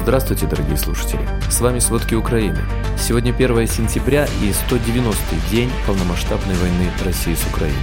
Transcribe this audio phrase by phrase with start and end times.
[0.00, 1.20] Здравствуйте, дорогие слушатели!
[1.50, 2.60] С вами «Сводки Украины».
[2.96, 7.76] Сегодня 1 сентября и 190-й день полномасштабной войны России с Украиной.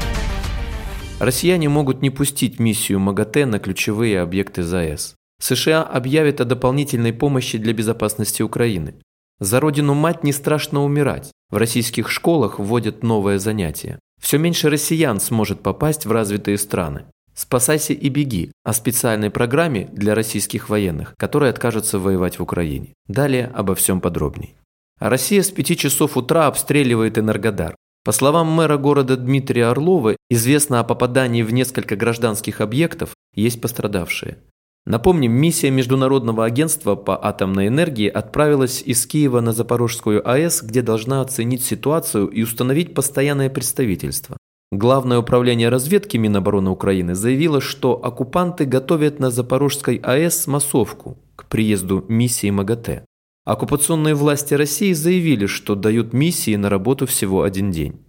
[1.20, 5.14] Россияне могут не пустить миссию МАГАТЭ на ключевые объекты ЗАЭС.
[5.40, 8.96] США объявят о дополнительной помощи для безопасности Украины.
[9.40, 11.32] За родину мать не страшно умирать.
[11.52, 14.00] В российских школах вводят новое занятие.
[14.20, 17.06] Все меньше россиян сможет попасть в развитые страны.
[17.36, 22.94] «Спасайся и беги» о специальной программе для российских военных, которые откажутся воевать в Украине.
[23.08, 24.56] Далее обо всем подробней.
[25.00, 27.76] Россия с 5 часов утра обстреливает Энергодар.
[28.06, 34.38] По словам мэра города Дмитрия Орлова, известно о попадании в несколько гражданских объектов, есть пострадавшие.
[34.86, 41.22] Напомним, миссия Международного агентства по атомной энергии отправилась из Киева на Запорожскую АЭС, где должна
[41.22, 44.38] оценить ситуацию и установить постоянное представительство.
[44.78, 52.04] Главное управление разведки Минобороны Украины заявило, что оккупанты готовят на Запорожской АЭС массовку к приезду
[52.10, 53.06] миссии МАГАТЭ.
[53.46, 58.02] Оккупационные власти России заявили, что дают миссии на работу всего один день.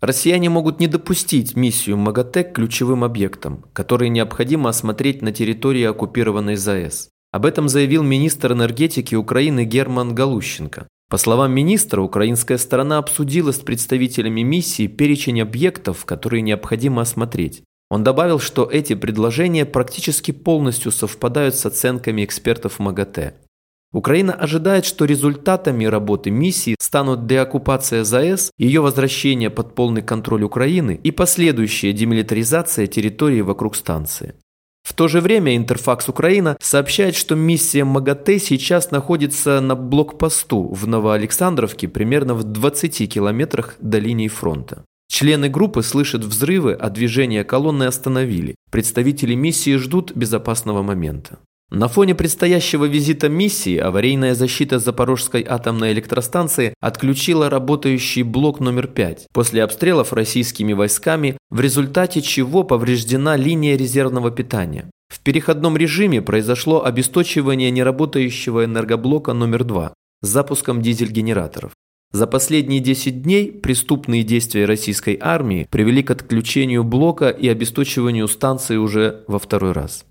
[0.00, 6.54] Россияне могут не допустить миссию МАГАТЭ к ключевым объектам, которые необходимо осмотреть на территории оккупированной
[6.54, 7.08] ЗАЭС.
[7.32, 10.86] Об этом заявил министр энергетики Украины Герман Галущенко.
[11.12, 17.64] По словам министра, украинская сторона обсудила с представителями миссии перечень объектов, которые необходимо осмотреть.
[17.90, 23.34] Он добавил, что эти предложения практически полностью совпадают с оценками экспертов МАГАТЭ.
[23.92, 30.98] Украина ожидает, что результатами работы миссии станут деоккупация ЗАЭС, ее возвращение под полный контроль Украины
[31.04, 34.34] и последующая демилитаризация территории вокруг станции.
[34.82, 40.86] В то же время Интерфакс Украина сообщает, что миссия МАГАТЭ сейчас находится на блокпосту в
[40.86, 44.84] Новоалександровке примерно в 20 километрах до линии фронта.
[45.08, 48.54] Члены группы слышат взрывы, а движение колонны остановили.
[48.70, 51.38] Представители миссии ждут безопасного момента.
[51.74, 59.28] На фоне предстоящего визита миссии аварийная защита Запорожской атомной электростанции отключила работающий блок номер 5
[59.32, 64.90] после обстрелов российскими войсками, в результате чего повреждена линия резервного питания.
[65.08, 71.72] В переходном режиме произошло обесточивание неработающего энергоблока номер 2 с запуском дизель-генераторов.
[72.12, 78.76] За последние 10 дней преступные действия российской армии привели к отключению блока и обесточиванию станции
[78.76, 80.04] уже во второй раз.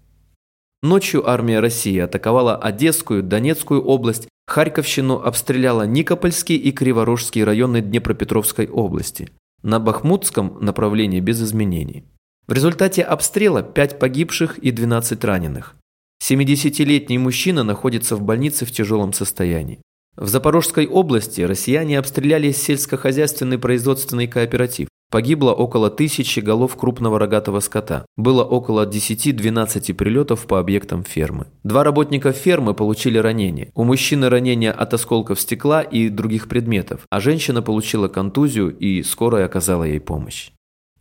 [0.84, 9.30] Ночью армия России атаковала Одесскую, Донецкую область, Харьковщину обстреляла Никопольский и Криворожский районы Днепропетровской области.
[9.62, 12.06] На Бахмутском направлении без изменений.
[12.47, 15.75] В результате обстрела 5 погибших и 12 раненых.
[16.24, 19.81] 70-летний мужчина находится в больнице в тяжелом состоянии.
[20.16, 24.88] В Запорожской области россияне обстреляли сельскохозяйственный производственный кооператив.
[25.11, 28.05] Погибло около тысячи голов крупного рогатого скота.
[28.16, 31.47] Было около 10-12 прилетов по объектам фермы.
[31.63, 33.71] Два работника фермы получили ранения.
[33.75, 39.45] У мужчины ранения от осколков стекла и других предметов, а женщина получила контузию и скорая
[39.45, 40.51] оказала ей помощь.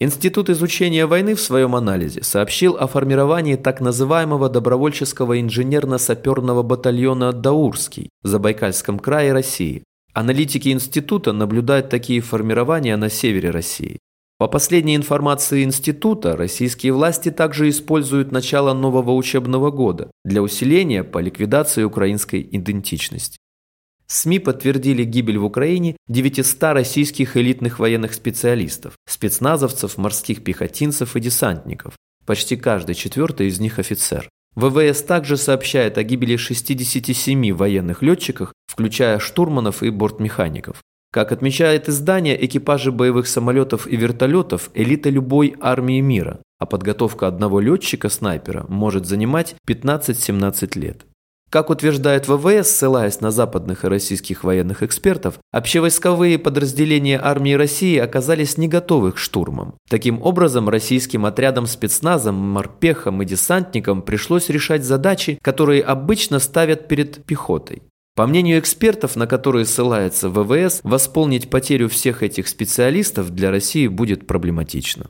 [0.00, 8.08] Институт изучения войны в своем анализе сообщил о формировании так называемого добровольческого инженерно-саперного батальона «Даурский»
[8.22, 13.98] в Забайкальском крае России, Аналитики института наблюдают такие формирования на севере России.
[14.38, 21.18] По последней информации института, российские власти также используют начало нового учебного года для усиления по
[21.18, 23.38] ликвидации украинской идентичности.
[24.06, 31.94] СМИ подтвердили гибель в Украине 900 российских элитных военных специалистов, спецназовцев, морских пехотинцев и десантников.
[32.26, 34.28] Почти каждый четвертый из них офицер.
[34.56, 40.82] ВВС также сообщает о гибели 67 военных летчиках, включая штурманов и бортмехаников.
[41.12, 47.58] Как отмечает издание, экипажи боевых самолетов и вертолетов– элита любой армии мира, а подготовка одного
[47.58, 51.06] летчика-снайпера может занимать 15-17 лет.
[51.50, 58.56] Как утверждает ВВС, ссылаясь на западных и российских военных экспертов, общевойсковые подразделения армии России оказались
[58.56, 59.74] не готовы к штурмам.
[59.88, 67.24] Таким образом, российским отрядам спецназам, морпехам и десантникам пришлось решать задачи, которые обычно ставят перед
[67.24, 67.82] пехотой.
[68.14, 74.28] По мнению экспертов, на которые ссылается ВВС, восполнить потерю всех этих специалистов для России будет
[74.28, 75.06] проблематично.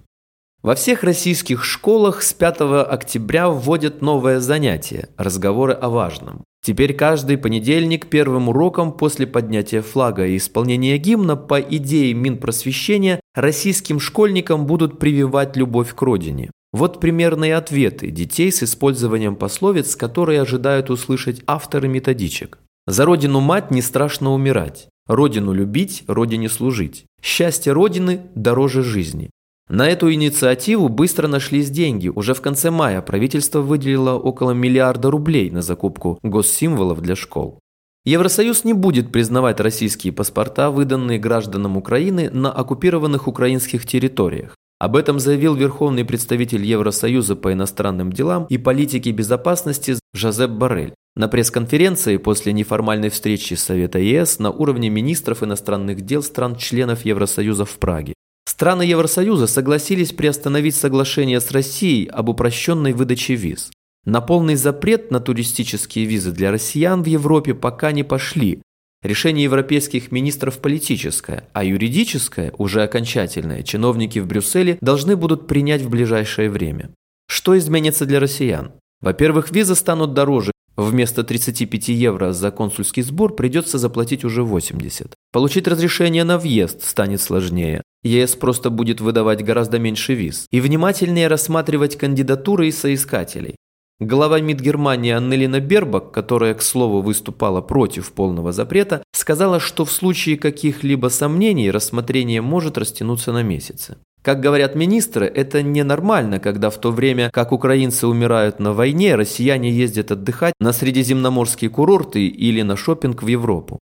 [0.63, 6.45] Во всех российских школах с 5 октября вводят новое занятие– разговоры о важном.
[6.63, 13.99] Теперь каждый понедельник первым уроком после поднятия флага и исполнения гимна по идее Минпросвещения российским
[13.99, 16.51] школьникам будут прививать любовь к родине.
[16.75, 22.59] Вот примерные ответы детей с использованием пословиц, которые ожидают услышать авторы методичек.
[22.87, 24.89] «За родину мать не страшно умирать.
[25.07, 27.07] Родину любить, родине служить.
[27.23, 29.31] Счастье родины дороже жизни.
[29.71, 32.09] На эту инициативу быстро нашлись деньги.
[32.09, 37.61] Уже в конце мая правительство выделило около миллиарда рублей на закупку госсимволов для школ.
[38.05, 44.57] Евросоюз не будет признавать российские паспорта, выданные гражданам Украины на оккупированных украинских территориях.
[44.81, 51.29] Об этом заявил верховный представитель Евросоюза по иностранным делам и политике безопасности Жозеп Барель на
[51.29, 58.15] пресс-конференции после неформальной встречи Совета ЕС на уровне министров иностранных дел стран-членов Евросоюза в Праге.
[58.61, 63.71] Страны Евросоюза согласились приостановить соглашение с Россией об упрощенной выдаче виз.
[64.05, 68.61] На полный запрет на туристические визы для россиян в Европе пока не пошли.
[69.03, 75.89] Решение европейских министров политическое, а юридическое, уже окончательное, чиновники в Брюсселе должны будут принять в
[75.89, 76.91] ближайшее время.
[77.29, 78.73] Что изменится для россиян?
[79.01, 80.53] Во-первых, визы станут дороже.
[80.77, 85.15] Вместо 35 евро за консульский сбор придется заплатить уже 80.
[85.33, 87.83] Получить разрешение на въезд станет сложнее.
[88.03, 93.55] ЕС просто будет выдавать гораздо меньше виз и внимательнее рассматривать кандидатуры и соискателей.
[94.01, 99.93] Глава МИД Германии Аннелина Бербак, которая, к слову, выступала против полного запрета, сказала, что в
[99.93, 103.99] случае каких-либо сомнений рассмотрение может растянуться на месяцы.
[104.23, 109.71] Как говорят министры, это ненормально, когда в то время, как украинцы умирают на войне, россияне
[109.71, 113.79] ездят отдыхать на средиземноморские курорты или на шопинг в Европу.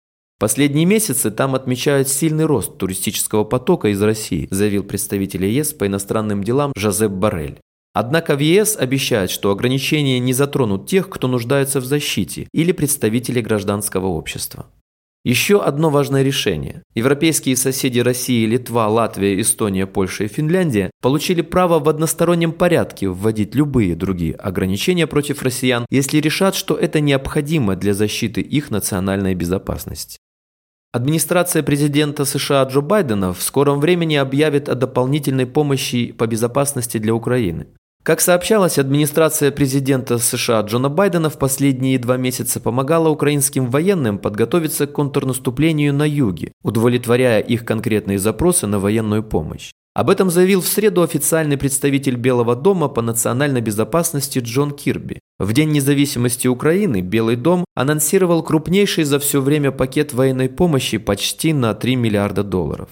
[0.42, 6.42] Последние месяцы там отмечают сильный рост туристического потока из России, заявил представитель ЕС по иностранным
[6.42, 7.60] делам Жозеп Барель.
[7.94, 13.40] Однако в ЕС обещают, что ограничения не затронут тех, кто нуждается в защите, или представителей
[13.40, 14.66] гражданского общества.
[15.24, 16.82] Еще одно важное решение.
[16.96, 23.54] Европейские соседи России, Литва, Латвия, Эстония, Польша и Финляндия получили право в одностороннем порядке вводить
[23.54, 30.18] любые другие ограничения против россиян, если решат, что это необходимо для защиты их национальной безопасности.
[30.94, 37.14] Администрация президента США Джо Байдена в скором времени объявит о дополнительной помощи по безопасности для
[37.14, 37.66] Украины.
[38.02, 44.86] Как сообщалось, администрация президента США Джона Байдена в последние два месяца помогала украинским военным подготовиться
[44.86, 49.70] к контрнаступлению на юге, удовлетворяя их конкретные запросы на военную помощь.
[49.94, 55.18] Об этом заявил в среду официальный представитель Белого дома по национальной безопасности Джон Кирби.
[55.38, 61.52] В День независимости Украины Белый дом анонсировал крупнейший за все время пакет военной помощи почти
[61.52, 62.88] на 3 миллиарда долларов.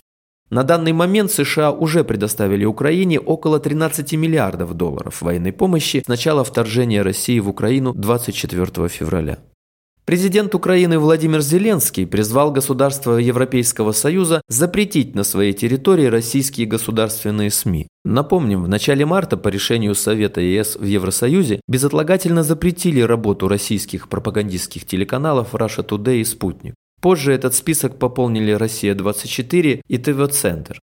[0.50, 6.44] На данный момент США уже предоставили Украине около 13 миллиардов долларов военной помощи с начала
[6.44, 9.38] вторжения России в Украину 24 февраля.
[10.11, 17.87] Президент Украины Владимир Зеленский призвал государства Европейского Союза запретить на своей территории российские государственные СМИ.
[18.05, 24.85] Напомним, в начале марта по решению Совета ЕС в Евросоюзе безотлагательно запретили работу российских пропагандистских
[24.85, 26.75] телеканалов Russia Today и Спутник.
[27.01, 30.81] Позже этот список пополнили «Россия-24» и ТВ-центр.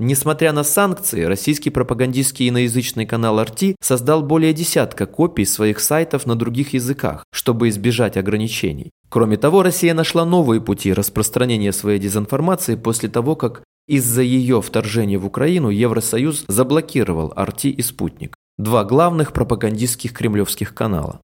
[0.00, 6.36] Несмотря на санкции, российский пропагандистский иноязычный канал RT создал более десятка копий своих сайтов на
[6.36, 8.90] других языках, чтобы избежать ограничений.
[9.08, 15.18] Кроме того, Россия нашла новые пути распространения своей дезинформации после того, как из-за ее вторжения
[15.18, 21.20] в Украину Евросоюз заблокировал RT и «Спутник»– два главных пропагандистских кремлевских канала.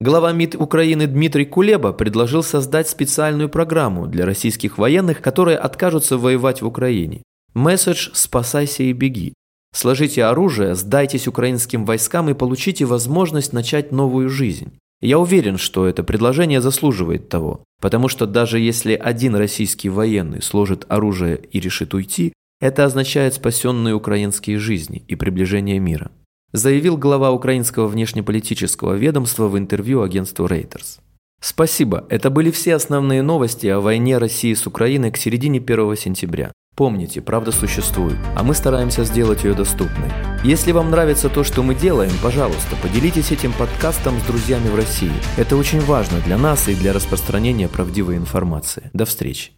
[0.00, 6.62] Глава МИД Украины Дмитрий Кулеба предложил создать специальную программу для российских военных, которые откажутся воевать
[6.62, 7.24] в Украине.
[7.58, 9.34] Месседж «Спасайся и беги».
[9.74, 14.78] Сложите оружие, сдайтесь украинским войскам и получите возможность начать новую жизнь.
[15.00, 20.86] Я уверен, что это предложение заслуживает того, потому что даже если один российский военный сложит
[20.88, 26.12] оружие и решит уйти, это означает спасенные украинские жизни и приближение мира
[26.52, 31.00] заявил глава украинского внешнеполитического ведомства в интервью агентству Reuters.
[31.40, 36.52] Спасибо, это были все основные новости о войне России с Украиной к середине 1 сентября.
[36.78, 40.12] Помните, правда существует, а мы стараемся сделать ее доступной.
[40.44, 45.10] Если вам нравится то, что мы делаем, пожалуйста, поделитесь этим подкастом с друзьями в России.
[45.36, 48.92] Это очень важно для нас и для распространения правдивой информации.
[48.92, 49.57] До встречи.